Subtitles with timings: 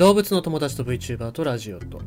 [0.00, 2.00] 動物の友達と VTuber とラジオと。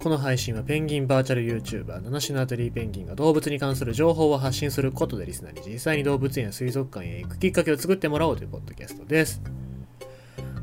[0.00, 9.40] この配信はペンギンバーチャル YouTuber 七種のアトリーペンギンが動物に関する情報を発信することでリスナーに実際に動物園や水族館へ行くきっかけを作ってもらおうというポッドキャストです。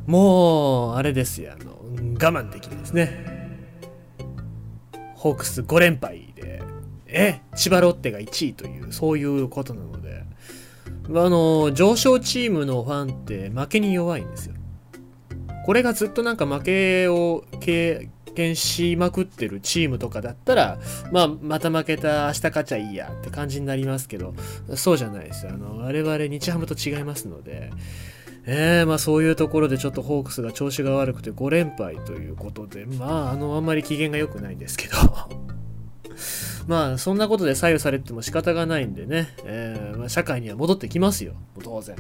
[0.08, 1.54] もうあれですよ。
[1.54, 3.70] あの我慢できないですね。
[5.14, 6.62] ホークス5連敗で。
[7.08, 7.40] え？
[7.56, 10.26] 千葉ロッテが1位というそういうことなので。
[11.08, 14.53] あの上昇チームのファンって負けに弱いんですよ。
[15.66, 20.80] これがずっとなんか負けを経験しまくってるチームとかだったら、
[21.12, 24.34] まあ、また負けた、明日勝ちゃいいやって感じになりますけど、
[24.76, 25.48] そうじゃないです。
[25.48, 27.72] あの、我々日ハムと違いますので、
[28.46, 34.96] えー、まあそういうところでちょっとホークスが調子が悪くて5連敗ということで、まあ、あの、あんまり機嫌が良くないんですけど、
[36.68, 41.96] まあ、そんなことで左右されても仕方がないんでね、えー、まあ、社会には戻ってきますよ、当然。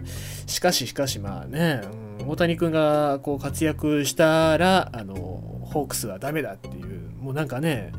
[0.47, 7.91] しかし、しかし、まあね、うん、大谷君がこう活躍したら、あの、ホークスはダメだっていう、もうなんかね、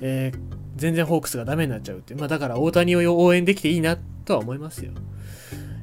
[0.00, 0.38] えー、
[0.76, 4.92] 全然ホークスがダメになっちゃうって、まあだから大谷を応援できていいなとは思いますよ。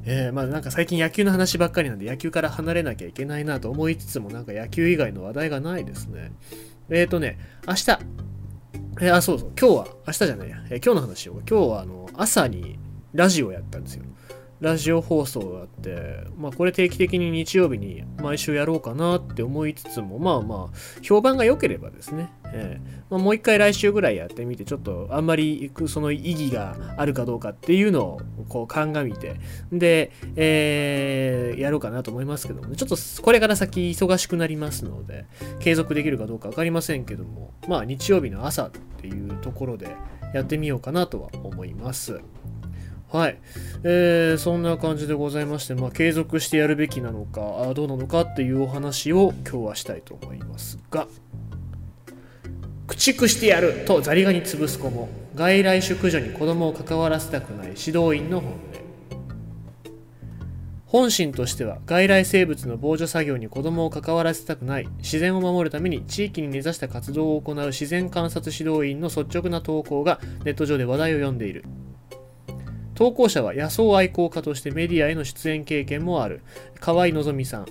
[0.04, 6.32] えー、まあなんか最近野球の話ばっかりなんで野球から離れなきゃいけないなと思いつつもなんか野球以外の話題がないですね。
[6.88, 7.90] えっ、ー、とね、明日、
[9.00, 12.78] えー、あ、そうそう、今日は、明日じゃないや、えー、今日の話しよう今日はあの朝に
[13.12, 14.04] ラジオやったんですよ。
[14.60, 29.36] ラジオ放送があって、まあこれ定期的に日曜日に毎週やろうかなって思いつつも、まあまあ、評判が良ければですね、えーまあ、もう一回来週ぐらいやってみて、ちょっとあんまりその意義があるかどうかっていうのをこう鑑みて、
[29.70, 35.26] で、えー、やろうかなと思いますけども、ちょっとこれから先忙しくなりますので、
[35.60, 39.94] 継続できるかどうか分かりませんけども、まあ日曜日の朝っていうところで
[40.34, 42.20] やってみようかなとは思います。
[43.10, 43.38] はい。
[43.84, 51.08] えー、そんな感じでございまして、まあ、継続してやるべきなのか、あどうなのかっていうお話を今日はしたいと思いますが、
[52.86, 58.58] 駆逐してやるとザリガニ潰す子も、外来種駆除に子供を関わらせたくない指導員の本音。
[60.88, 71.66] 本心としては外来生物の防除作業に子供を関わらせたくない自然を守るために地域に根ざした活動を行う自然観察指導員の率直な投稿がネット上で話題を呼んでいる
[72.98, 76.42] 投稿者は野草愛好家としてメディアへの出演経験もある。
[76.80, 77.66] 河合希さん。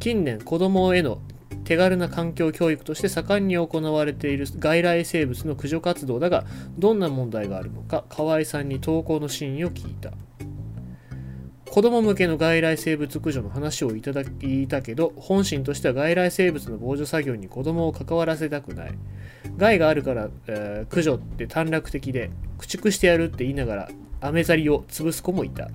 [0.00, 1.22] 近年子供への
[1.64, 6.44] 手軽な環境教育として盛んに行われている外来生物の駆除活動だが
[6.76, 10.12] どんな問題があるのか河合さんに投稿の真意を聞いた。
[11.70, 18.92] 子供向けの外来生物駆除の話をいただいたけど本心としては外来生物の防除作業に子供を関わらせたくない。
[19.56, 23.88] 害があるから、えー、駆除って短絡的で駆逐してやるって言いながら
[24.20, 25.70] アメザリを潰す子もいた。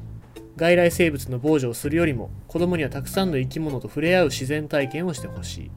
[0.55, 5.71] 外来生物の防除をするよりも子供にはたくさんの生き物と触れ合う自然体験をしてほしい。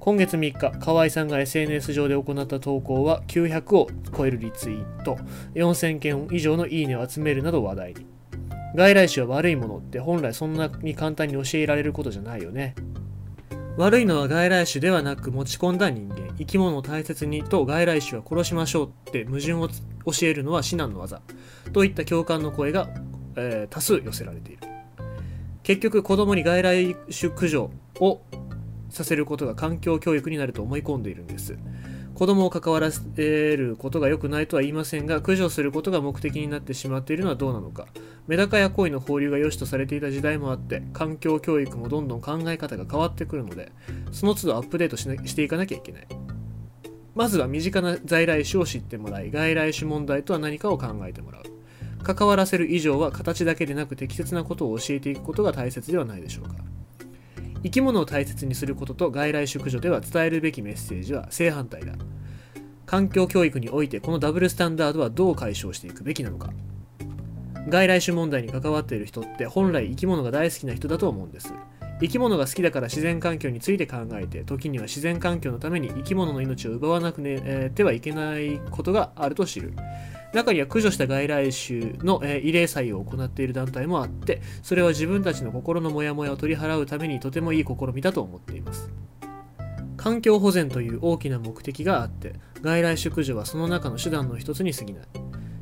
[0.00, 5.18] 今月3日、河合さんが SNS 上で行った投稿は900を超えるリツイート、
[5.54, 8.06] 4000件以上のいいねを集めるなど話題に。
[8.74, 12.74] 外来種は悪いものって本来そんなに簡単に教えられることじゃないよね。
[13.80, 16.34] 悪いのは外来種ではなく持ち込んだ人間。
[16.36, 19.74] 生き物を大切にと外来種は殺しましょうって矛盾を教
[20.26, 21.22] えるのは至難の技
[21.72, 22.90] といった共感の声が、
[23.36, 24.62] えー、多数寄せられている。
[25.62, 27.70] 結局子供に外来種駆除
[28.00, 28.20] を
[28.90, 31.56] させることが環境教育になると思い込んでいるんです。
[32.20, 37.86] 子供を関わらせることが良くないとは言いませんが駆除することが目的になってしまっているのはどうなのか。
[38.26, 43.72] メダカや鯉の放流が良しとされていた時代もあって環境教育もどんどん考え方が変わってくるので
[44.12, 46.06] その都度アップデートしなしていかなきゃいけない。
[47.14, 51.42] まずは身近な在来種を知ってもらい外来種問題とは何かを考えてもらう。
[52.02, 56.56] 関わらせる以上は形だけでなく適切なことを教えていくことが大切ではないでしょうか。
[57.62, 61.92] 生き物を大切にすることと外来種駆除では伝えるべきメッセージは正反対だ。
[62.86, 66.52] 環境教育においてこのダブルスタンダードはどう解消していくべきなのか。
[67.68, 71.52] 外来種問題に関わっている人って本来生き物が大好きな人だと思うんです。
[72.00, 77.40] 生き物が好きだから自然環境について考えて時には自然環境のために生き物の命を奪わなくね。
[77.44, 79.74] えてはいけないことがあると知る
[80.32, 88.90] 中には駆除した外来種の、えー、慰霊祭を行っている団体もあって、それは自分たちの心のモヤモヤを取り払うためにとてもいい試みだと思っています。
[89.96, 95.04] 環境保全という大きな目的があって、外来種駆除はその中の手段の一つに過ぎない。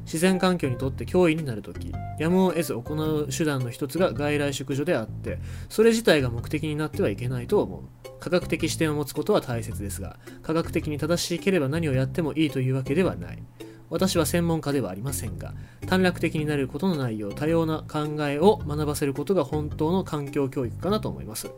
[0.09, 5.39] 自然環境にとって脅威になるとき、やむを得ず行う手段の一つが外来種駆除であって、
[5.69, 7.83] それ自体が目的になってはいけないと思う。
[8.19, 13.43] 科学的視点を持つことは大切ですが、科学的に正しければ何をやってもいいというわけではない。
[13.91, 15.53] 私は専門家ではありませんが、
[15.87, 21.51] 短絡的になることのないよう多様な考えを学ばせることが本当の環境教育かなと思います。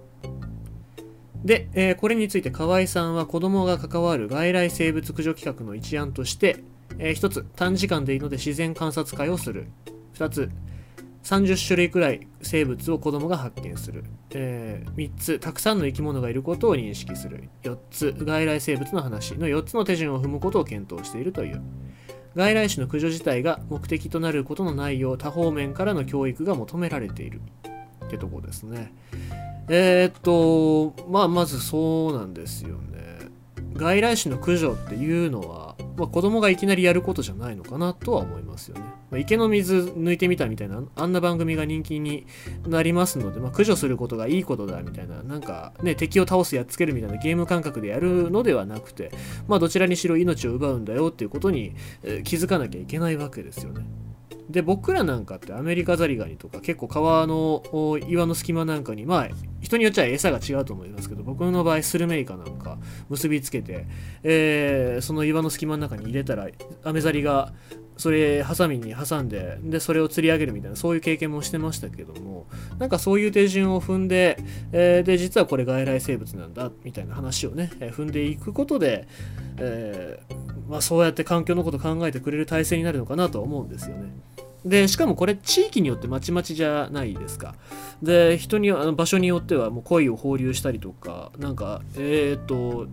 [1.44, 6.64] で、えーこれについて河合さんは子供が関わる外来生物駆除企画の一案として、
[7.02, 9.69] え1つ短時間でいいので自然観察会をする。
[10.14, 10.50] 2つ
[11.23, 14.05] 30種類くらい生物を子供が発見する、
[14.35, 17.49] え3つたくさんの生き物がいることを認識する。
[17.62, 21.62] 4つ外来生物の話の4つの手順を踏むことを検討しているという。
[22.37, 27.41] 外来種の駆除自体が目的となることの内容多方面からの教育が求められている。
[28.05, 28.93] ってとこですね。
[29.69, 33.00] えーっとまあまずそうなんですよね。
[33.75, 42.26] 外来種の駆除っていうのは、まあ、子供がいきなりやることじゃないのかなとは思いますよね、まあ、池の水抜いてみたみたいなあんな番組が人気に
[42.66, 49.12] なりますので、まあ、駆除することがいいことだみたいななんかね敵を倒すやっつけるみたいなゲーム感覚でやるのではなくて
[49.48, 53.84] まあどちらにしろ命を奪うんだよっていうことに、え気づかなきゃいけないわけですよね。
[54.50, 57.62] で僕らなんかってアメリカザリガニとか結構川の
[58.08, 59.29] 岩の隙間なんかにまあ
[59.61, 63.87] 人によっちゃ餌が違うと思いますけど僕の場合スルメイカなんか結びつけて、
[64.23, 66.49] えーその岩の隙間の中に入れたら
[66.85, 67.52] アメザリが
[68.00, 72.47] それハサミに挟んででそれを釣り上げるみたいなそういう経験もしてましたけども
[72.79, 74.38] なんかそういう手順を踏んで、
[74.73, 79.08] えーで実はこれ外来生物なんだみたいな話をね、え踏んでいくことで、
[79.58, 84.12] えーまあ、そうやって環境のこと考えてくれる体制になるのかなとは思うんですよね。
[84.64, 87.55] でしかもこれ地域によってまちまちじゃないですか。
[88.02, 92.87] で人にあの場所によってはもう鯉を放流したりとかなんかえっ、と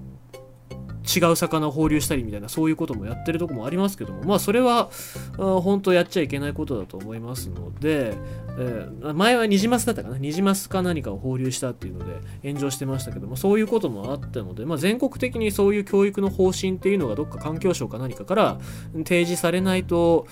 [1.07, 4.89] 違う魚を放流したりみたいなそういうこともやってるとこもありますけどもまあそれは
[5.37, 8.13] あ本当やっちゃいけないことだと思いますので、
[8.59, 18.59] えー前はニジマスだったかなニジマスか何かを放流したっていうので炎上してましたけどもそういうこともあったので、まあ、全国的にそういう教育の方針っていうのがどっか環境省か何かから
[18.93, 20.27] 提示されないと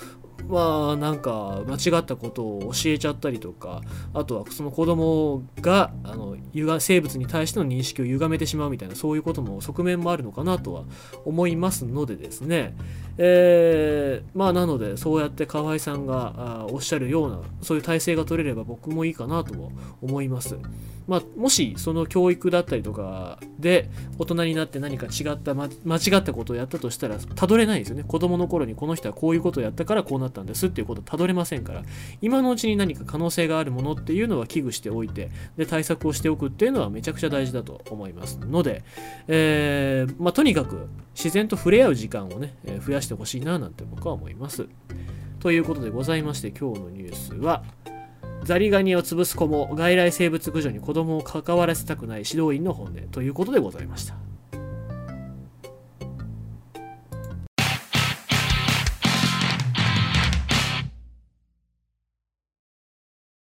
[0.47, 3.81] まあなんか間違ったことを教えちゃったりとか
[4.13, 6.37] あとはその子供があの
[6.79, 10.83] 生物に対しての認識を歪めてしまうみたいなそういうことも側面もあるのかなとは
[11.25, 12.75] 思いますのでですね
[13.17, 19.71] えーまあなのでそうやって河合さんがおっしゃるようなそういう体制が取れれば僕もいいかなとも
[20.01, 20.57] 思います。
[21.07, 25.69] まあ、もしその教育だったりとかで大人になって何か違った、間違
[26.17, 31.83] ったことをやったとしたらたどれないですよね子供の頃にこの人はこういうことをやったからこうなったたんですっていうことたどれませんから
[32.21, 38.83] 今のうちに何か可能性があるものっていうのは危惧しておいてで対策をしておくっていうのはめちゃくちゃ大事だと思いますので、
[39.27, 44.67] えーまあ、とにかく自然と触れ合う時間をね、えー増やしてほしいななんて僕は思います
[45.39, 47.63] ということでございまして今日のニュースは
[48.43, 54.34] ザリガニを潰す子も外来生物駆除に子供を関わらせたくない指導員の本音ということでございました。